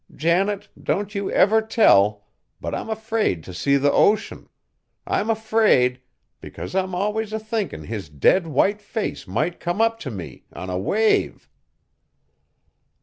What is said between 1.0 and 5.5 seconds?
you ever tell, but I'm afraid t' see the ocean! I'm